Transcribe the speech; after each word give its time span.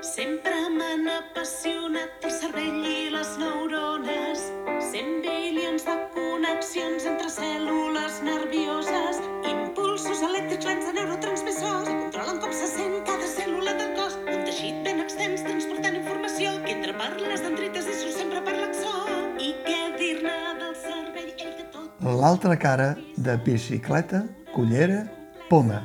Sempre 0.00 0.54
m'han 0.72 1.04
apassionat 1.12 2.22
el 2.24 2.30
cervell 2.32 2.86
i 2.88 3.10
les 3.12 3.34
neurones. 3.36 4.46
Cent 4.80 5.18
bilions 5.20 5.84
de 5.84 5.96
connexions 6.14 7.04
entre 7.10 7.28
cèl·lules 7.34 8.16
nervioses. 8.24 9.20
Impulsos 9.50 10.24
elèctrics 10.24 10.70
lents 10.70 10.88
de 10.88 10.94
neurotransmissors 10.96 11.84
que 11.90 11.98
controlen 11.98 12.40
com 12.40 12.56
se 12.62 12.70
sent 12.72 12.96
cada 13.10 13.28
cèl·lula 13.34 13.76
del 13.76 13.92
cos. 14.00 14.16
Un 14.24 14.40
teixit 14.48 14.80
ben 14.88 15.04
extens 15.04 15.44
transportant 15.44 16.00
informació 16.00 16.56
que 16.64 16.78
entra 16.78 16.96
per 16.96 17.12
les 17.20 17.44
dendrites 17.44 17.92
i 17.92 18.00
surt 18.00 18.16
sempre 18.22 18.40
per 18.48 18.56
l'axó. 18.56 18.96
I 19.36 19.52
què 19.68 19.80
dir-ne 20.00 20.36
del 20.64 20.76
cervell, 20.80 21.32
ell 21.36 21.64
tot 21.76 22.10
L'altra 22.24 22.56
cara 22.56 22.94
de 23.20 23.36
bicicleta, 23.44 24.24
cullera, 24.56 25.04
poma. 25.52 25.84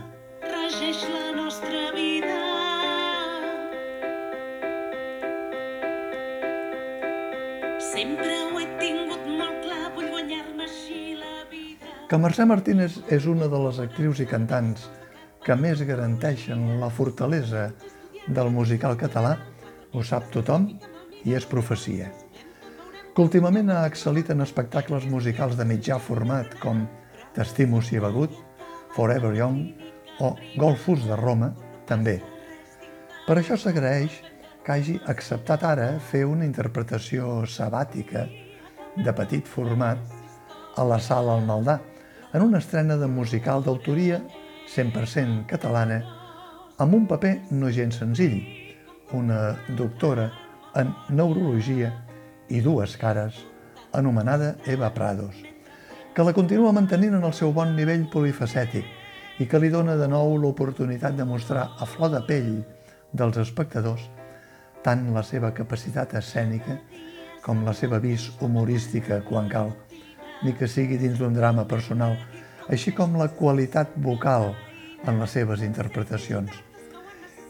Tingut 8.81 9.23
clar, 9.63 9.91
guanyar-me 9.95 10.67
així 10.67 11.15
la 11.19 11.45
vida. 11.51 11.93
Que 12.09 12.19
Mercè 12.21 12.45
Martínez 12.49 12.99
és 13.13 13.27
una 13.31 13.49
de 13.51 13.61
les 13.67 13.79
actrius 13.83 14.21
i 14.23 14.27
cantants 14.29 14.89
que 15.45 15.55
més 15.55 15.81
garanteixen 15.85 16.79
la 16.81 16.89
fortalesa 16.89 17.69
del 18.27 18.51
musical 18.53 18.97
català 18.97 19.37
ho 19.93 20.03
sap 20.03 20.31
tothom 20.33 20.71
i 21.23 21.35
és 21.37 21.45
profecia. 21.49 22.11
Que 23.15 23.23
últimament 23.23 23.69
ha 23.71 23.85
excel·lit 23.87 24.31
en 24.33 24.43
espectacles 24.43 25.05
musicals 25.07 25.55
de 25.55 25.65
mitjà 25.69 25.99
format 26.01 26.57
com 26.59 26.83
T'estimo 27.35 27.81
si 27.83 27.97
he 27.97 27.99
begut, 27.99 28.31
Forever 28.95 29.33
Young 29.35 29.65
o 30.23 30.35
Golfus 30.55 31.03
de 31.03 31.17
Roma, 31.19 31.49
també. 31.83 32.21
Per 33.25 33.35
això 33.35 33.57
s'agraeix 33.59 34.21
que 34.63 34.71
hagi 34.71 34.95
acceptat 35.11 35.65
ara 35.67 35.89
fer 35.99 36.23
una 36.29 36.47
interpretació 36.47 37.43
sabàtica 37.43 38.23
de 38.95 39.13
petit 39.13 39.47
format 39.47 39.99
a 40.75 40.83
la 40.87 40.99
sala 40.99 41.35
al 41.35 41.45
Maldà, 41.45 41.79
en 42.33 42.43
una 42.43 42.59
estrena 42.59 42.97
de 42.97 43.07
musical 43.07 43.63
d'autoria 43.63 44.19
100% 44.71 45.45
catalana, 45.47 46.01
amb 46.77 46.95
un 46.95 47.05
paper 47.07 47.33
no 47.51 47.71
gens 47.71 47.99
senzill, 48.01 48.39
una 49.15 49.55
doctora 49.77 50.29
en 50.75 50.91
neurologia 51.09 51.91
i 52.49 52.59
dues 52.61 52.97
cares, 52.99 53.37
anomenada 53.93 54.55
Eva 54.65 54.91
Prados, 54.93 55.35
que 56.13 56.23
la 56.23 56.33
continua 56.33 56.73
mantenint 56.75 57.15
en 57.15 57.23
el 57.23 57.33
seu 57.33 57.53
bon 57.55 57.75
nivell 57.75 58.07
polifacètic 58.11 59.39
i 59.39 59.47
que 59.47 59.59
li 59.59 59.71
dona 59.71 59.95
de 59.99 60.07
nou 60.11 60.37
l'oportunitat 60.39 61.15
de 61.15 61.27
mostrar 61.27 61.69
a 61.79 61.87
flor 61.87 62.11
de 62.13 62.21
pell 62.27 62.53
dels 63.11 63.39
espectadors 63.39 64.03
tant 64.83 65.07
la 65.15 65.23
seva 65.23 65.51
capacitat 65.55 66.13
escènica 66.19 66.77
com 67.45 67.61
la 67.65 67.75
seva 67.77 67.99
vis 68.01 68.31
humorística 68.41 69.19
quan 69.27 69.49
cal, 69.51 69.69
ni 70.41 70.55
que 70.57 70.67
sigui 70.67 70.97
dins 70.97 71.19
d'un 71.21 71.35
drama 71.37 71.67
personal, 71.69 72.17
així 72.73 72.95
com 72.97 73.13
la 73.19 73.29
qualitat 73.37 73.93
vocal 74.01 74.55
en 75.05 75.19
les 75.21 75.35
seves 75.37 75.61
interpretacions. 75.61 76.49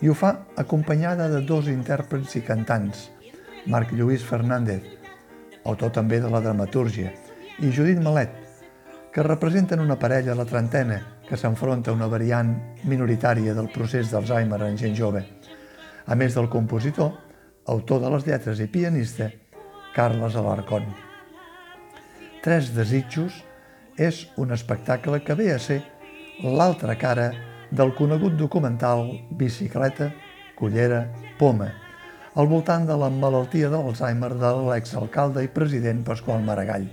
I 0.04 0.12
ho 0.12 0.16
fa 0.20 0.34
acompanyada 0.60 1.30
de 1.32 1.40
dos 1.48 1.70
intèrprets 1.72 2.36
i 2.36 2.44
cantants, 2.44 3.10
Marc 3.72 3.94
Lluís 3.96 4.26
Fernández, 4.28 4.84
autor 5.64 5.94
també 5.96 6.20
de 6.20 6.30
la 6.30 6.44
dramatúrgia, 6.44 7.14
i 7.64 7.72
Judit 7.72 8.02
Malet, 8.04 8.34
que 9.16 9.23
representen 9.23 9.80
una 9.80 9.96
parella 9.96 10.34
a 10.34 10.36
la 10.36 10.46
trentena 10.46 11.00
que 11.26 11.40
s'enfronta 11.40 11.90
a 11.90 11.96
una 11.96 12.12
variant 12.12 12.52
minoritària 12.84 13.56
del 13.56 13.72
procés 13.72 14.12
d'Alzheimer 14.12 14.60
en 14.68 14.76
gent 14.78 15.00
jove, 15.00 15.23
a 16.06 16.20
més 16.20 16.36
del 16.36 16.52
compositor, 16.52 17.14
autor 17.72 18.04
de 18.04 18.12
les 18.12 18.28
lletres 18.28 18.60
i 18.60 18.68
pianista, 18.68 19.32
Carles 19.96 20.36
Alarcón. 20.36 20.90
Tres 22.44 22.73
desitjos 22.76 23.38
és 23.95 24.26
un 24.36 24.52
espectacle 24.52 25.22
que 25.23 25.38
ve 25.39 25.54
a 25.54 25.60
ser 25.64 25.78
l'altra 26.44 26.98
cara 27.00 27.30
del 27.72 27.94
conegut 27.95 28.36
documental 28.36 29.08
Bicicleta, 29.39 30.10
Cullera, 30.60 31.05
Poma, 31.39 31.70
al 32.36 32.52
voltant 32.52 32.84
de 32.84 33.00
la 33.00 33.08
malaltia 33.08 33.72
de 33.72 33.80
l'Alzheimer 33.80 34.34
de 34.36 34.52
l'exalcalde 34.67 35.48
i 35.48 35.54
president 35.55 36.04
Pasqual 36.04 36.44
Maragall, 36.44 36.92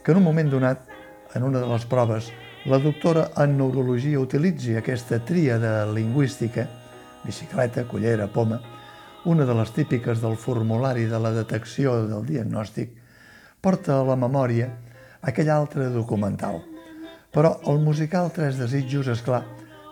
que 0.00 0.16
en 0.16 0.24
un 0.24 0.28
moment 0.30 0.48
donat, 0.48 0.88
en 1.36 1.44
una 1.52 1.60
de 1.60 1.68
les 1.68 1.84
proves, 1.84 2.32
la 2.64 2.80
doctora 2.80 3.28
en 3.44 3.58
neurologia 3.60 4.24
utilitzi 4.24 4.80
aquesta 4.80 5.20
tríada 5.20 5.84
lingüística, 5.92 6.64
bicicleta, 7.28 7.84
cullera, 7.84 8.32
poma, 8.32 8.79
una 9.24 9.44
de 9.44 9.54
les 9.54 9.72
típiques 9.76 10.20
del 10.22 10.36
formulari 10.36 11.04
de 11.04 11.18
la 11.20 11.32
detecció 11.36 11.96
del 12.08 12.24
diagnòstic, 12.24 12.94
porta 13.60 13.98
a 13.98 14.04
la 14.06 14.16
memòria 14.16 14.70
aquell 15.20 15.50
altre 15.52 15.90
documental. 15.92 16.62
Però 17.30 17.58
el 17.70 17.82
musical 17.84 18.30
Tres 18.34 18.56
desitjos, 18.58 19.10
és 19.12 19.20
clar, 19.22 19.44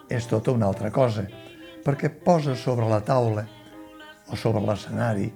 és 0.09 0.27
tota 0.27 0.55
una 0.56 0.67
altra 0.67 0.91
cosa, 0.91 1.27
perquè 1.84 2.09
posa 2.09 2.56
sobre 2.56 2.88
la 2.88 3.03
taula 3.05 3.44
o 4.28 4.37
sobre 4.37 4.65
l'escenari 4.65 5.28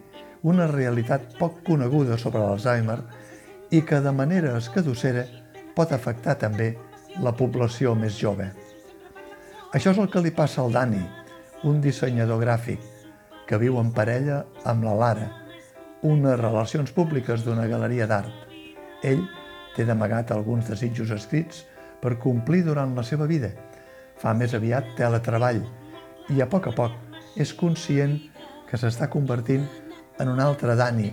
una 0.42 0.66
realitat 0.66 1.36
poc 1.38 1.60
coneguda 1.66 2.16
sobre 2.18 2.40
l'Alzheimer 2.42 2.98
i 3.70 3.82
que 3.86 4.00
de 4.02 4.12
manera 4.12 4.56
escadossera 4.58 5.22
pot 5.76 5.92
afectar 5.92 6.34
també 6.40 6.72
la 7.22 7.32
població 7.36 7.94
més 7.94 8.16
jove. 8.18 8.48
Això 9.72 9.92
és 9.92 10.00
el 10.00 10.10
que 10.10 10.20
li 10.20 10.32
passa 10.34 10.60
al 10.64 10.72
Dani, 10.74 11.00
un 11.68 11.80
dissenyador 11.80 12.42
gràfic, 12.42 12.80
que 13.52 13.58
viu 13.60 13.74
en 13.76 13.90
parella 13.92 14.38
amb 14.64 14.86
la 14.86 14.94
Lara, 14.96 15.26
unes 16.08 16.38
relacions 16.40 16.88
públiques 16.96 17.42
d'una 17.44 17.66
galeria 17.68 18.06
d'art. 18.08 18.30
Ell 19.04 19.26
té 19.74 19.84
d'amagat 19.84 20.30
alguns 20.32 20.70
desitjos 20.70 21.12
escrits 21.12 21.58
per 22.00 22.14
complir 22.22 22.62
durant 22.64 22.94
la 22.96 23.04
seva 23.04 23.26
vida. 23.28 23.50
Fa 24.16 24.32
més 24.32 24.54
aviat 24.56 24.94
teletreball 24.96 25.60
i 26.32 26.40
a 26.40 26.46
poc 26.48 26.70
a 26.70 26.72
poc 26.78 26.96
és 27.44 27.52
conscient 27.52 28.16
que 28.70 28.80
s'està 28.80 29.10
convertint 29.12 29.68
en 30.24 30.32
un 30.32 30.40
altre 30.40 30.72
Dani, 30.80 31.12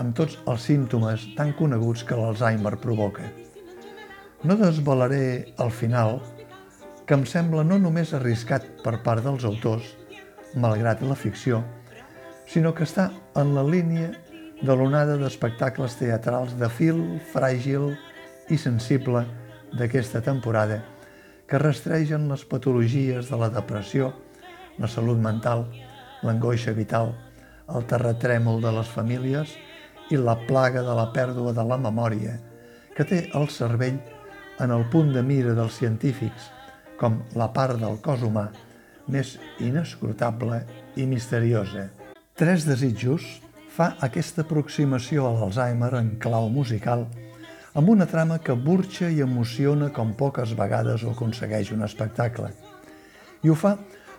amb 0.00 0.16
tots 0.16 0.40
els 0.48 0.64
símptomes 0.70 1.28
tan 1.36 1.52
coneguts 1.60 2.06
que 2.08 2.16
l'Alzheimer 2.16 2.78
provoca. 2.80 3.28
No 4.48 4.56
desvalaré 4.56 5.52
al 5.60 5.76
final 5.76 6.22
que 7.04 7.20
em 7.20 7.28
sembla 7.28 7.68
no 7.68 7.76
només 7.76 8.16
arriscat 8.16 8.64
per 8.80 8.96
part 9.04 9.28
dels 9.28 9.44
autors, 9.44 9.92
malgrat 10.56 11.02
la 11.04 11.14
ficció, 11.14 11.62
sinó 12.48 12.72
que 12.74 12.86
està 12.86 13.10
en 13.36 13.54
la 13.54 13.64
línia 13.66 14.10
de 14.62 14.74
l'onada 14.74 15.18
d'espectacles 15.20 15.98
teatrals 16.00 16.56
de 16.58 16.68
fil 16.72 17.00
fràgil 17.32 17.92
i 18.48 18.56
sensible 18.58 19.26
d'aquesta 19.76 20.22
temporada 20.24 20.80
que 21.46 21.60
rastregen 21.60 22.26
les 22.30 22.44
patologies 22.48 23.28
de 23.30 23.38
la 23.38 23.50
depressió, 23.52 24.10
la 24.78 24.88
salut 24.88 25.20
mental, 25.22 25.66
l'angoixa 26.24 26.72
vital, 26.74 27.12
el 27.74 27.86
terratrèmol 27.90 28.60
de 28.62 28.72
les 28.78 28.90
famílies 28.90 29.54
i 30.10 30.18
la 30.18 30.36
plaga 30.46 30.82
de 30.86 30.94
la 30.94 31.08
pèrdua 31.14 31.52
de 31.54 31.64
la 31.66 31.78
memòria 31.78 32.36
que 32.96 33.04
té 33.04 33.24
el 33.38 33.50
cervell 33.52 33.98
en 34.62 34.72
el 34.72 34.86
punt 34.92 35.12
de 35.12 35.22
mira 35.22 35.54
dels 35.58 35.76
científics 35.76 36.48
com 37.00 37.20
la 37.36 37.50
part 37.52 37.80
del 37.82 37.98
cos 38.04 38.22
humà 38.24 38.46
més 39.12 39.36
inescrutable 39.62 40.62
i 40.96 41.06
misteriosa. 41.06 41.88
Tres 42.36 42.66
desitjos 42.68 43.26
fa 43.76 43.92
aquesta 44.04 44.44
aproximació 44.44 45.26
a 45.28 45.34
l'Alzheimer 45.36 45.92
en 45.98 46.14
clau 46.20 46.48
musical 46.52 47.06
amb 47.76 47.90
una 47.92 48.06
trama 48.08 48.38
que 48.40 48.54
burxa 48.56 49.10
i 49.12 49.20
emociona 49.20 49.90
com 49.92 50.14
poques 50.16 50.54
vegades 50.56 51.02
ho 51.04 51.10
aconsegueix 51.12 51.74
un 51.74 51.84
espectacle. 51.84 52.48
I 53.44 53.52
ho 53.52 53.56
fa 53.56 53.74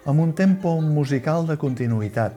amb 0.05 0.21
un 0.21 0.35
tempo 0.37 0.75
musical 0.81 1.47
de 1.49 1.57
continuïtat. 1.57 2.35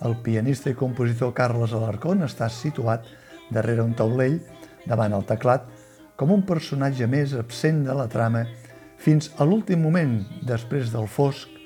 El 0.00 0.16
pianista 0.24 0.72
i 0.72 0.78
compositor 0.80 1.34
Carles 1.36 1.76
Alarcón 1.76 2.24
està 2.24 2.48
situat 2.48 3.04
darrere 3.52 3.84
un 3.84 3.92
taulell, 3.98 4.40
davant 4.88 5.12
el 5.12 5.28
teclat, 5.28 5.68
com 6.16 6.32
un 6.32 6.46
personatge 6.48 7.04
més 7.04 7.36
absent 7.36 7.84
de 7.84 7.96
la 7.96 8.08
trama 8.08 8.46
fins 8.96 9.28
a 9.36 9.44
l'últim 9.44 9.84
moment 9.84 10.22
després 10.48 10.88
del 10.94 11.04
fosc 11.08 11.59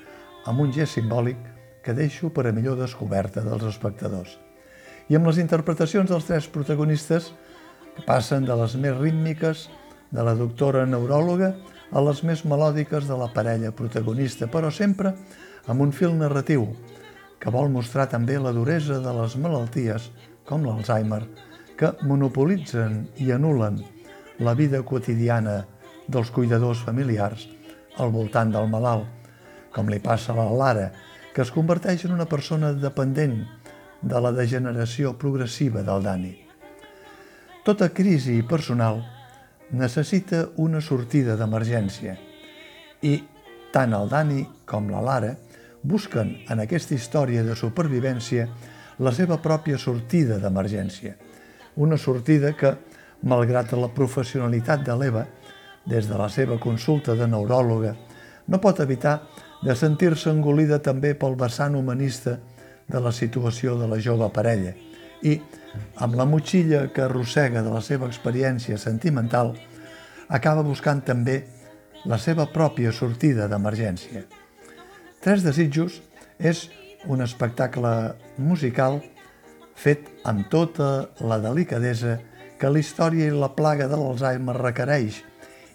amb 0.45 0.61
un 0.61 0.73
gest 0.73 0.97
simbòlic 0.97 1.37
que 1.85 1.93
deixo 1.93 2.31
per 2.33 2.47
a 2.49 2.53
millor 2.53 2.77
descoberta 2.79 3.43
dels 3.45 3.65
espectadors. 3.69 4.37
I 5.09 5.17
amb 5.17 5.29
les 5.29 5.37
interpretacions 5.41 6.09
dels 6.09 6.25
tres 6.25 6.47
protagonistes 6.49 7.31
que 7.95 8.05
passen 8.07 8.45
de 8.45 8.55
les 8.57 8.75
més 8.81 8.95
rítmiques 8.97 9.67
de 10.11 10.23
la 10.25 10.33
doctora 10.37 10.85
neuròloga 10.89 11.53
a 11.91 12.01
les 12.01 12.21
més 12.25 12.43
melòdiques 12.45 13.05
de 13.09 13.17
la 13.17 13.29
parella 13.33 13.71
protagonista, 13.75 14.47
però 14.49 14.71
sempre 14.73 15.13
amb 15.67 15.81
un 15.85 15.93
fil 15.93 16.15
narratiu 16.17 16.67
que 17.39 17.53
vol 17.53 17.69
mostrar 17.69 18.07
també 18.09 18.39
la 18.41 18.53
duresa 18.55 18.97
de 19.03 19.13
les 19.19 19.35
malalties, 19.37 20.09
com 20.45 20.65
l'Alzheimer, 20.65 21.21
que 21.77 21.91
monopolitzen 22.07 23.03
i 23.21 23.31
anulen 23.35 23.81
la 24.39 24.53
vida 24.57 24.81
quotidiana 24.81 25.63
dels 26.07 26.31
cuidadors 26.31 26.81
familiars 26.85 27.47
al 28.01 28.11
voltant 28.11 28.51
del 28.53 28.69
malalt, 28.71 29.05
com 29.75 29.91
li 29.91 29.99
passa 29.99 30.31
a 30.33 30.39
la 30.39 30.47
Lara, 30.55 30.87
que 31.35 31.43
es 31.43 31.51
converteix 31.51 32.05
en 32.07 32.15
una 32.15 32.29
persona 32.31 32.71
dependent 32.71 33.41
de 34.01 34.21
la 34.23 34.31
degeneració 34.31 35.15
progressiva 35.19 35.83
del 35.83 36.03
Dani. 36.05 36.33
Tota 37.65 37.89
crisi 37.89 38.37
personal 38.47 39.01
necessita 39.75 40.45
una 40.61 40.79
sortida 40.79 41.35
d'emergència 41.35 42.15
i 43.03 43.15
tant 43.73 43.95
el 43.97 44.07
Dani 44.07 44.45
com 44.69 44.87
la 44.93 45.01
Lara 45.03 45.33
busquen 45.83 46.31
en 46.49 46.61
aquesta 46.63 46.95
història 46.95 47.43
de 47.43 47.55
supervivència 47.57 48.47
la 49.03 49.11
seva 49.11 49.37
pròpia 49.43 49.77
sortida 49.81 50.37
d'emergència. 50.39 51.15
Una 51.75 51.97
sortida 51.99 52.53
que, 52.55 52.71
malgrat 53.27 53.73
la 53.75 53.89
professionalitat 53.91 54.85
de 54.87 54.95
l'Eva, 54.95 55.25
des 55.85 56.07
de 56.07 56.17
la 56.17 56.29
seva 56.29 56.57
consulta 56.61 57.13
de 57.19 57.27
neuròloga, 57.27 57.91
no 58.47 58.61
pot 58.61 58.79
evitar 58.79 59.19
de 59.65 59.73
sentir-se 59.73 60.29
engolida 60.29 60.77
també 60.85 61.15
pel 61.17 61.35
vessant 61.39 61.75
humanista 61.75 62.37
de 62.85 63.01
la 63.01 63.11
situació 63.11 63.73
de 63.79 63.87
la 63.89 63.97
jove 63.97 64.27
parella 64.33 64.75
i, 65.25 65.39
amb 66.05 66.15
la 66.19 66.27
motxilla 66.29 66.85
que 66.93 67.05
arrossega 67.07 67.63
de 67.65 67.73
la 67.73 67.81
seva 67.81 68.05
experiència 68.05 68.77
sentimental, 68.77 69.55
acaba 70.29 70.61
buscant 70.65 71.01
també 71.07 71.39
la 72.05 72.19
seva 72.21 72.45
pròpia 72.53 72.93
sortida 72.93 73.49
d'emergència. 73.49 74.21
Tres 75.25 75.41
desitjos 75.41 75.97
és 76.37 76.67
un 77.09 77.25
espectacle 77.25 77.91
musical 78.37 79.01
fet 79.75 80.05
amb 80.29 80.45
tota 80.51 81.09
la 81.25 81.39
delicadesa 81.41 82.19
que 82.59 82.69
la 82.69 82.79
història 82.79 83.27
i 83.27 83.33
la 83.33 83.55
plaga 83.57 83.89
de 83.89 83.97
l'Alzheimer 83.97 84.55
requereix 84.61 85.23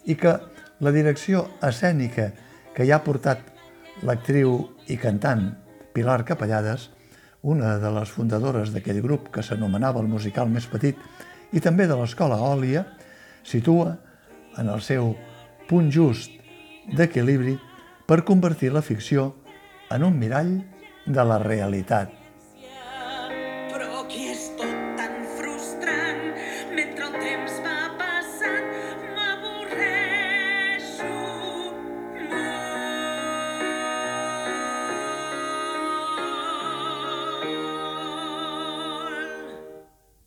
i 0.06 0.14
que 0.14 0.38
la 0.80 0.92
direcció 0.94 1.48
escènica 1.66 2.30
que 2.74 2.86
hi 2.86 2.92
ha 2.94 3.02
portat 3.04 3.42
l'actriu 4.06 4.56
i 4.88 4.96
cantant 5.00 5.50
Pilar 5.94 6.22
Capellades, 6.24 6.88
una 7.42 7.78
de 7.80 7.90
les 7.94 8.12
fundadores 8.12 8.72
d'aquell 8.74 9.00
grup 9.04 9.30
que 9.34 9.42
s'anomenava 9.42 10.00
el 10.02 10.08
musical 10.08 10.50
més 10.52 10.68
petit 10.70 10.98
i 11.52 11.60
també 11.60 11.86
de 11.88 11.96
l'escola 11.98 12.38
Òlia, 12.50 12.84
situa 13.42 13.96
en 14.60 14.68
el 14.68 14.84
seu 14.84 15.14
punt 15.68 15.90
just 15.94 16.36
d'equilibri 16.96 17.56
per 18.06 18.24
convertir 18.28 18.72
la 18.74 18.82
ficció 18.82 19.30
en 19.90 20.04
un 20.06 20.18
mirall 20.18 20.56
de 21.06 21.24
la 21.24 21.38
realitat. 21.42 22.19